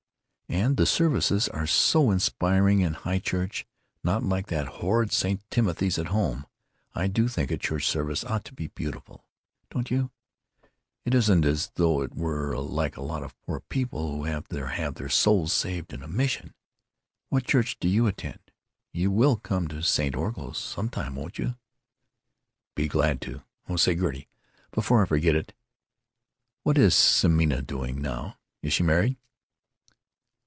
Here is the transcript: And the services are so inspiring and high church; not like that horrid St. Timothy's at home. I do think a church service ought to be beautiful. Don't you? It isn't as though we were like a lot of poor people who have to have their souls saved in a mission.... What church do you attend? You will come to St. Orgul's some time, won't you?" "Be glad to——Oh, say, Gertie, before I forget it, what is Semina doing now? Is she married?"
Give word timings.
And 0.53 0.75
the 0.75 0.85
services 0.85 1.47
are 1.47 1.65
so 1.65 2.11
inspiring 2.11 2.83
and 2.83 2.93
high 2.93 3.19
church; 3.19 3.65
not 4.03 4.21
like 4.21 4.47
that 4.47 4.67
horrid 4.67 5.13
St. 5.13 5.39
Timothy's 5.49 5.97
at 5.97 6.07
home. 6.07 6.45
I 6.93 7.07
do 7.07 7.29
think 7.29 7.51
a 7.51 7.57
church 7.57 7.87
service 7.87 8.25
ought 8.25 8.43
to 8.45 8.53
be 8.53 8.67
beautiful. 8.67 9.23
Don't 9.69 9.89
you? 9.89 10.11
It 11.05 11.15
isn't 11.15 11.45
as 11.45 11.71
though 11.75 11.99
we 11.99 12.05
were 12.07 12.57
like 12.59 12.97
a 12.97 13.01
lot 13.01 13.23
of 13.23 13.39
poor 13.43 13.61
people 13.61 14.11
who 14.11 14.23
have 14.25 14.45
to 14.49 14.67
have 14.67 14.95
their 14.95 15.07
souls 15.07 15.53
saved 15.53 15.93
in 15.93 16.03
a 16.03 16.07
mission.... 16.09 16.53
What 17.29 17.47
church 17.47 17.77
do 17.79 17.87
you 17.87 18.05
attend? 18.07 18.39
You 18.91 19.09
will 19.09 19.37
come 19.37 19.69
to 19.69 19.81
St. 19.81 20.15
Orgul's 20.17 20.57
some 20.57 20.89
time, 20.89 21.15
won't 21.15 21.37
you?" 21.39 21.55
"Be 22.75 22.89
glad 22.89 23.21
to——Oh, 23.21 23.77
say, 23.77 23.95
Gertie, 23.95 24.27
before 24.71 25.01
I 25.01 25.05
forget 25.05 25.33
it, 25.33 25.53
what 26.63 26.77
is 26.77 26.93
Semina 26.93 27.61
doing 27.61 28.01
now? 28.01 28.37
Is 28.61 28.73
she 28.73 28.83
married?" 28.83 29.15